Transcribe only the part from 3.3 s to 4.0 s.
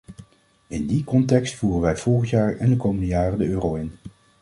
de euro in.